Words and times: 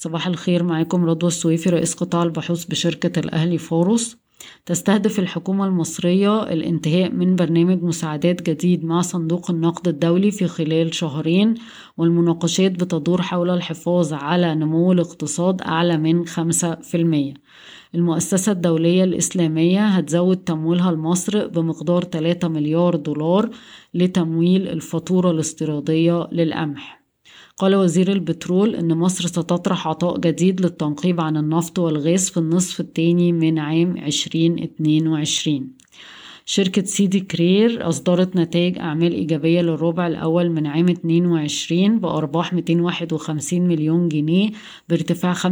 صباح 0.00 0.26
الخير 0.26 0.62
معاكم 0.62 1.04
رضوى 1.04 1.28
السويفي 1.28 1.70
رئيس 1.70 1.94
قطاع 1.94 2.22
البحوث 2.22 2.64
بشركة 2.64 3.20
الأهلي 3.20 3.58
فاروس 3.58 4.16
تستهدف 4.66 5.18
الحكومة 5.18 5.66
المصرية 5.66 6.42
الانتهاء 6.42 7.12
من 7.12 7.36
برنامج 7.36 7.82
مساعدات 7.82 8.50
جديد 8.50 8.84
مع 8.84 9.00
صندوق 9.00 9.50
النقد 9.50 9.88
الدولي 9.88 10.30
في 10.30 10.46
خلال 10.48 10.94
شهرين 10.94 11.54
والمناقشات 11.96 12.72
بتدور 12.72 13.22
حول 13.22 13.50
الحفاظ 13.50 14.12
على 14.12 14.54
نمو 14.54 14.92
الاقتصاد 14.92 15.62
أعلى 15.62 15.96
من 15.96 16.26
5% 16.26 16.32
المؤسسة 17.94 18.52
الدولية 18.52 19.04
الإسلامية 19.04 19.86
هتزود 19.86 20.36
تمويلها 20.36 20.92
لمصر 20.92 21.46
بمقدار 21.46 22.04
3 22.04 22.48
مليار 22.48 22.96
دولار 22.96 23.50
لتمويل 23.94 24.68
الفاتورة 24.68 25.30
الاستيرادية 25.30 26.28
للقمح. 26.32 26.97
قال 27.58 27.74
وزير 27.74 28.12
البترول 28.12 28.74
إن 28.74 28.96
مصر 28.96 29.26
ستطرح 29.26 29.88
عطاء 29.88 30.18
جديد 30.18 30.60
للتنقيب 30.60 31.20
عن 31.20 31.36
النفط 31.36 31.78
والغاز 31.78 32.30
في 32.30 32.36
النصف 32.36 32.80
الثاني 32.80 33.32
من 33.32 33.58
عام 33.58 33.96
2022 33.96 35.68
شركة 36.50 36.84
سيدي 36.84 37.20
كرير 37.20 37.88
أصدرت 37.88 38.36
نتائج 38.36 38.78
أعمال 38.78 39.12
إيجابية 39.12 39.60
للربع 39.60 40.06
الأول 40.06 40.50
من 40.50 40.66
عام 40.66 40.88
22 40.88 42.00
بأرباح 42.00 42.52
251 42.52 43.60
مليون 43.60 44.08
جنيه 44.08 44.50
بارتفاع 44.88 45.34
65% 45.34 45.46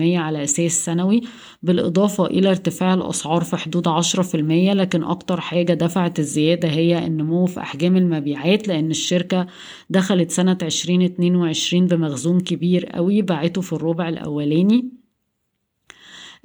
على 0.00 0.44
أساس 0.44 0.84
سنوي 0.84 1.20
بالإضافة 1.62 2.26
إلى 2.26 2.50
ارتفاع 2.50 2.94
الأسعار 2.94 3.44
في 3.44 3.56
حدود 3.56 3.88
10% 3.88 4.34
لكن 4.34 5.04
أكتر 5.04 5.40
حاجة 5.40 5.72
دفعت 5.74 6.18
الزيادة 6.18 6.68
هي 6.68 7.06
النمو 7.06 7.46
في 7.46 7.60
أحجام 7.60 7.96
المبيعات 7.96 8.68
لأن 8.68 8.90
الشركة 8.90 9.46
دخلت 9.90 10.30
سنة 10.30 10.58
2022 10.62 11.86
بمخزون 11.86 12.40
كبير 12.40 12.86
قوي 12.86 13.22
باعته 13.22 13.60
في 13.60 13.72
الربع 13.72 14.08
الأولاني. 14.08 14.99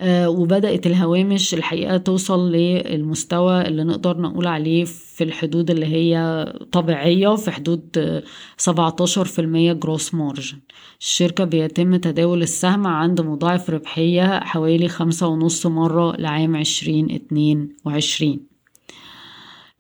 وبدأت 0.04 0.88
الهوامش 0.88 1.54
الحقيقة 1.54 1.98
توصل 1.98 2.52
للمستوى 2.52 3.62
اللي 3.62 3.84
نقدر 3.84 4.18
نقول 4.18 4.48
عليه 4.48 4.84
في 4.86 5.24
الحدود 5.24 5.72
اللي 5.72 5.86
هي 5.86 6.46
طبيعية 6.72 7.36
في 7.36 7.52
حدود 7.52 8.22
17% 8.58 9.40
جروس 9.74 10.14
مارجن 10.14 10.60
الشركة 11.00 11.44
بيتم 11.44 11.96
تداول 11.96 12.42
السهم 12.42 12.88
عند 12.88 13.22
مضاعف 13.22 13.70
ربحية 13.70 14.40
حوالي 14.40 14.88
خمسة 14.88 15.28
ونص 15.28 15.66
مرة 15.66 16.16
لعام 16.18 16.56
عشرين 16.56 17.12
اتنين 17.12 17.70
وعشرين. 17.86 18.56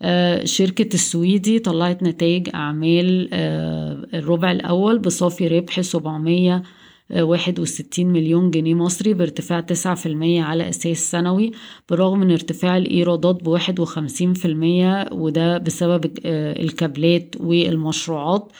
آه، 0.01 0.45
شركة 0.45 0.93
السويدي 0.93 1.59
طلعت 1.59 2.03
نتائج 2.03 2.49
أعمال 2.55 3.29
آه، 3.33 4.07
الربع 4.13 4.51
الأول 4.51 4.99
بصافي 4.99 5.47
ربح 5.47 5.81
700 5.81 6.63
واحد 7.11 7.59
وستين 7.59 8.07
مليون 8.11 8.51
جنيه 8.51 8.73
مصري 8.73 9.13
بارتفاع 9.13 9.59
تسعة 9.59 9.95
في 9.95 10.05
المية 10.05 10.43
على 10.43 10.69
أساس 10.69 11.11
سنوي 11.11 11.51
بالرغم 11.89 12.19
من 12.19 12.31
ارتفاع 12.31 12.77
الإيرادات 12.77 13.43
بواحد 13.43 13.79
وخمسين 13.79 14.33
في 14.33 14.45
المية 14.45 15.09
وده 15.11 15.57
بسبب 15.57 16.11
آه، 16.25 16.61
الكابلات 16.63 17.35
والمشروعات. 17.39 18.51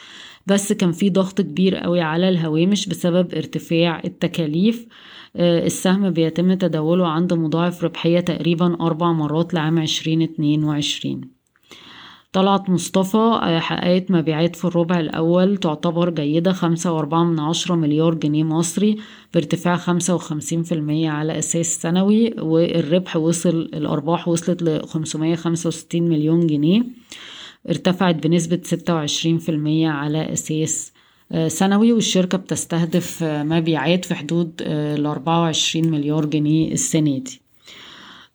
بس 0.46 0.72
كان 0.72 0.92
في 0.92 1.10
ضغط 1.10 1.40
كبير 1.40 1.76
قوي 1.76 2.00
على 2.00 2.28
الهوامش 2.28 2.86
بسبب 2.88 3.34
ارتفاع 3.34 4.02
التكاليف. 4.04 4.86
آه، 5.36 5.66
السهم 5.66 6.10
بيتم 6.10 6.54
تداوله 6.54 7.08
عند 7.08 7.32
مضاعف 7.32 7.84
ربحية 7.84 8.20
تقريبا 8.20 8.74
أربع 8.80 9.12
مرات 9.12 9.54
لعام 9.54 9.78
عشرين 9.78 10.22
اتنين 10.22 10.64
وعشرين. 10.64 11.35
طلعت 12.36 12.70
مصطفى 12.70 13.16
آه، 13.16 13.58
حققت 13.58 14.10
مبيعات 14.10 14.56
في 14.56 14.64
الربع 14.64 15.00
الأول 15.00 15.56
تعتبر 15.56 16.10
جيدة 16.10 16.52
خمسة 16.52 16.92
وأربعة 16.92 17.24
من 17.24 17.40
عشرة 17.40 17.74
مليار 17.74 18.14
جنيه 18.14 18.44
مصري 18.44 18.96
بارتفاع 19.34 19.76
خمسة 19.76 20.14
وخمسين 20.14 20.62
في 20.62 20.72
المية 20.72 21.10
على 21.10 21.38
أساس 21.38 21.66
سنوي 21.66 22.34
والربح 22.38 23.16
وصل 23.16 23.70
الأرباح 23.74 24.28
وصلت 24.28 24.62
لخمسمية 24.62 25.34
خمسة 25.34 25.68
وستين 25.68 26.08
مليون 26.08 26.46
جنيه 26.46 26.82
ارتفعت 27.68 28.14
بنسبة 28.26 28.60
ستة 28.64 28.94
وعشرين 28.94 29.38
في 29.38 29.48
المية 29.48 29.88
على 29.88 30.32
أساس 30.32 30.92
آه، 31.32 31.48
سنوي 31.48 31.92
والشركة 31.92 32.38
بتستهدف 32.38 33.22
آه، 33.22 33.42
مبيعات 33.42 34.04
في 34.04 34.14
حدود 34.14 34.62
الأربعة 34.66 35.40
وعشرين 35.40 35.90
مليار 35.90 36.24
جنيه 36.26 36.72
السنة 36.72 37.18
دي. 37.18 37.45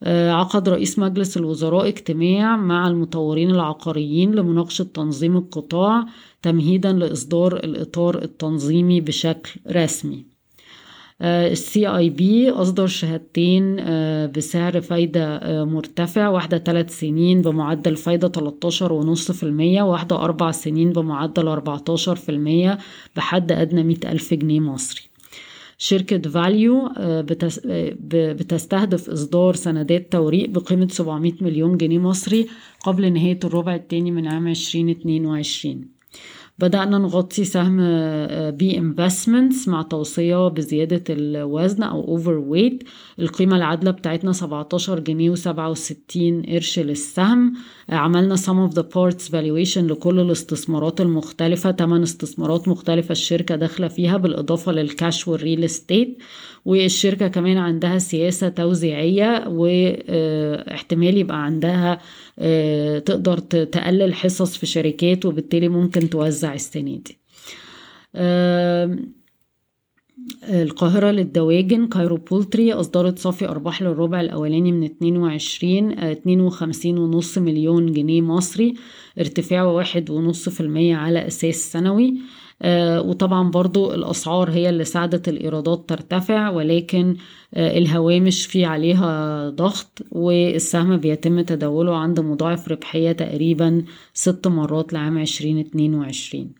عقد 0.08 0.70
رئيس 0.70 1.00
مجلس 1.00 1.38
الوزراء 1.38 1.88
اجتماع 1.88 2.58
مع 2.58 2.88
المطورين 2.88 3.52
العقاريين 3.52 4.32
لمناقشة 4.32 4.84
تنظيم 4.84 5.38
القطاع 5.38 6.06
تمهيدا 6.42 6.92
لإصدار 6.92 7.56
الإطار 7.56 8.24
التنظيمي 8.24 9.02
بشكل 9.02 9.60
رسمي. 9.72 10.32
السي 11.24 11.88
اي 11.88 12.10
بي 12.10 12.50
أصدر 12.50 12.88
شهادتين 12.88 13.78
آه، 13.80 14.26
بسعر 14.26 14.82
فايدة 14.82 15.36
آه، 15.38 15.64
مرتفع 15.64 16.28
واحدة 16.28 16.58
ثلاث 16.58 17.00
سنين 17.00 17.42
بمعدل 17.42 17.96
فايدة 17.96 18.28
13 18.28 18.94
ونص 18.94 19.32
في 19.32 19.44
المية 19.44 19.82
واحدة 19.82 20.16
أربع 20.16 20.52
سنين 20.52 20.92
بمعدل 20.92 21.48
14 21.48 22.16
في 22.16 22.30
المية 22.30 22.78
بحد 23.16 23.52
أدنى 23.52 23.84
مئة 23.84 24.12
ألف 24.12 24.34
جنيه 24.34 24.60
مصري. 24.60 25.11
شركة 25.84 26.30
فاليو 26.30 26.88
آه، 26.88 27.26
آه، 27.70 27.96
بتستهدف 28.34 29.10
إصدار 29.10 29.56
سندات 29.56 30.12
توريق 30.12 30.50
بقيمة 30.50 30.88
700 30.88 31.34
مليون 31.42 31.78
جنيه 31.78 32.00
مصري 32.00 32.48
قبل 32.80 33.14
نهاية 33.14 33.40
الربع 33.44 33.76
الثاني 33.76 34.12
من 34.12 34.28
عام 34.28 34.48
2022 34.48 36.01
بدأنا 36.60 36.98
نغطي 36.98 37.44
سهم 37.44 37.78
B 38.52 38.76
آه، 38.76 38.80
Investments 38.80 39.68
مع 39.68 39.82
توصية 39.82 40.48
بزيادة 40.48 41.04
الوزن 41.10 41.84
أو 41.84 42.08
overweight 42.08 42.84
القيمة 43.20 43.56
العادلة 43.56 43.92
بتاعتنا 43.92 44.32
17 44.32 45.00
جنيه 45.00 45.36
و67 45.36 46.50
قرش 46.50 46.80
للسهم. 46.80 47.54
عملنا 47.90 48.36
sum 48.36 48.70
of 48.72 48.76
the 48.76 48.84
parts 48.84 49.30
valuation 49.30 49.78
لكل 49.78 50.20
الاستثمارات 50.20 51.02
المختلفة. 51.02 51.72
8 51.72 52.04
استثمارات 52.04 52.68
مختلفة 52.68 53.12
الشركة 53.12 53.56
داخلة 53.56 53.88
فيها 53.88 54.18
بالإضافة 54.18 54.72
للكاش 54.72 55.28
وال 55.28 55.40
real 55.40 55.64
estate 55.64 56.18
والشركة 56.66 57.28
كمان 57.28 57.58
عندها 57.58 57.98
سياسة 57.98 58.50
توزيعية 58.50 59.44
واحتمال 59.48 61.18
يبقى 61.18 61.46
عندها 61.46 62.00
آه، 62.40 63.00
تقدر 63.00 63.38
تقلل 63.38 64.14
حصص 64.14 64.58
في 64.58 64.66
شركات 64.66 65.26
وبالتالي 65.26 65.68
ممكن 65.70 66.10
توزع 66.10 66.41
السنة 66.44 66.98
دي. 66.98 67.18
القاهرة 70.44 71.12
للدواجن 71.12 71.88
Cairo 71.88 72.18
Poultry 72.18 72.74
أصدرت 72.74 73.20
صافي 73.20 73.48
أرباح 73.50 73.82
للربع 73.82 74.22
الأولاني 74.22 74.72
من 74.72 74.84
22 74.84 75.92
52 75.92 76.98
ونص 76.98 77.38
مليون 77.38 77.94
جنيه 77.94 78.22
مصري 78.22 78.74
ارتفاع 79.20 79.64
واحد 79.64 80.10
ونص 80.10 80.50
في 80.50 80.62
المية 80.62 80.96
على 80.96 81.28
أساس 81.28 81.56
سنوي. 81.56 82.08
آه، 82.10 82.51
وطبعا 83.00 83.52
برضو 83.52 83.94
الأسعار 83.94 84.52
هي 84.52 84.70
اللي 84.70 84.84
ساعدت 84.84 85.30
الإيرادات 85.30 85.90
ترتفع 85.90 86.50
ولكن 86.50 87.16
آه، 87.54 87.78
الهوامش 87.78 88.46
في 88.46 88.66
عليها 88.66 89.50
ضغط 89.50 90.02
والسهم 90.12 90.98
بيتم 90.98 91.42
تداوله 91.42 91.98
عند 91.98 92.20
مضاعف 92.20 92.68
ربحية 92.70 93.12
تقريبا 93.12 93.84
ست 94.14 94.48
مرات 94.48 94.94
لعام 94.94 95.18
2022 95.18 96.52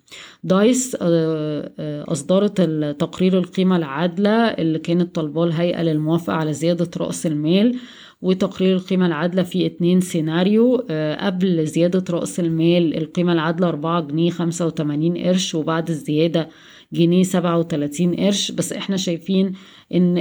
دايس 0.44 0.98
آه، 1.02 1.72
أصدرت 2.12 2.62
تقرير 3.00 3.38
القيمة 3.38 3.76
العادلة 3.76 4.32
اللي 4.32 4.80
كانت 4.80 5.16
طالباه 5.16 5.44
الهيئة 5.44 5.82
للموافقة 5.82 6.34
على 6.34 6.54
زيادة 6.54 6.90
رأس 6.98 7.26
المال 7.26 7.80
وتقرير 8.22 8.76
القيمة 8.76 9.06
العادلة 9.06 9.44
في 9.44 9.66
اتنين 9.66 10.02
سيناريو 10.02 10.86
آه، 10.90 11.26
قبل 11.26 11.66
زيادة 11.68 12.04
رأس 12.10 12.40
المال 12.40 12.98
القيمة 12.98 13.34
العادلة 13.34 13.68
أربعة 13.68 14.02
جنيه 14.02 14.30
خمسة 14.30 14.66
وتمانين 14.66 15.18
قرش 15.18 15.56
وبعد 15.56 15.90
الزيادة 15.90 16.50
جنيه 16.94 17.24
سبعة 17.24 17.58
وتلاتين 17.58 18.16
قرش. 18.16 18.52
بس 18.52 18.74
إحنا 18.74 18.98
شايفين 18.98 19.54
إن 19.94 20.18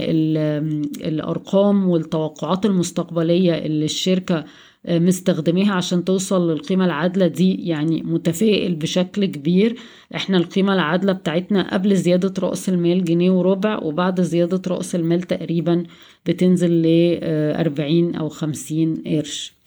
الأرقام 1.05 1.89
والتوقعات 1.89 2.67
المستقبلية 2.67 3.53
اللي 3.53 3.85
الشركة 3.85 4.45
مستخدميها 4.89 5.73
عشان 5.75 6.05
توصل 6.05 6.51
للقيمة 6.51 6.85
العادلة. 6.85 7.27
دي 7.27 7.69
يعني 7.69 8.03
متفائل 8.03 8.75
بشكل 8.75 9.25
كبير. 9.25 9.77
إحنا 10.15 10.37
القيمة 10.37 10.75
العادلة 10.75 11.13
بتاعتنا 11.13 11.75
قبل 11.75 11.97
زيادة 11.97 12.35
رأس 12.49 12.69
المال 12.69 13.05
جنيه 13.05 13.31
وربع 13.31 13.79
وبعد 13.83 14.21
زيادة 14.21 14.63
رأس 14.69 14.95
المال 14.95 15.23
تقريبا 15.23 15.85
بتنزل 16.27 16.71
ل 16.83 17.19
40 17.23 18.15
أو 18.15 18.29
50 18.29 18.95
قرش. 19.07 19.53
آه، 19.57 19.60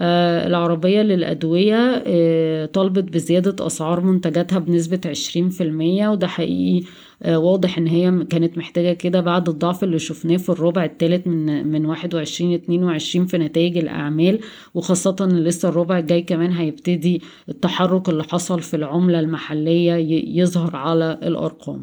العربية 0.00 1.02
للأدوية 1.02 2.02
آه، 2.06 2.66
طالبت 2.66 3.04
بزيادة 3.04 3.66
أسعار 3.66 4.00
منتجاتها 4.00 4.58
بنسبة 4.58 5.00
20% 5.06 6.08
وده 6.08 6.26
حقيقي 6.26 6.86
آه، 7.22 7.38
واضح 7.38 7.78
إن 7.78 7.86
هي 7.86 8.24
كانت 8.30 8.58
محتاجة 8.58 8.92
كده 8.92 9.20
بعد 9.20 9.48
الضعف 9.48 9.84
اللي 9.84 9.98
شفناه 9.98 10.36
في 10.36 10.48
الربع 10.48 10.84
الثالث 10.84 11.26
من 11.26 11.66
من 11.66 11.86
21 11.86 12.54
22 12.54 13.26
في 13.26 13.38
نتائج 13.38 13.78
الأعمال 13.78 14.40
وخاصة 14.74 15.16
إن 15.20 15.44
لسه 15.44 15.68
الربع 15.68 15.98
الجاي 15.98 16.22
كمان 16.22 16.52
هيبتدي 16.52 17.22
التحرك 17.48 18.08
اللي 18.08 18.24
حصل 18.24 18.60
في 18.60 18.76
العملة 18.76 19.20
المحلية 19.20 19.94
يظهر 20.40 20.76
على 20.76 21.18
الأرقام. 21.22 21.80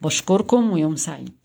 بشكركم 0.00 0.70
ويوم 0.72 0.96
سعيد. 0.96 1.41